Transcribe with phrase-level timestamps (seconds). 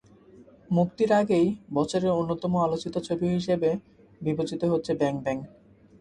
[0.71, 1.47] মুক্তির আগেই
[1.73, 3.69] বছরের অন্যতম আলোচিত ছবি হিসেবে
[4.21, 5.37] বিবেচিত হচ্ছে ব্যাং ব্যাং।